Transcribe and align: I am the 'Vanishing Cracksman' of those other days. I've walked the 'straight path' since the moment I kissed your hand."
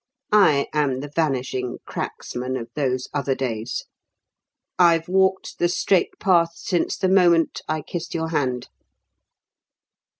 I 0.33 0.67
am 0.73 1.01
the 1.01 1.11
'Vanishing 1.15 1.77
Cracksman' 1.85 2.57
of 2.59 2.69
those 2.73 3.07
other 3.13 3.35
days. 3.35 3.85
I've 4.79 5.07
walked 5.07 5.59
the 5.59 5.69
'straight 5.69 6.13
path' 6.19 6.55
since 6.55 6.97
the 6.97 7.07
moment 7.07 7.61
I 7.67 7.81
kissed 7.83 8.15
your 8.15 8.29
hand." 8.29 8.69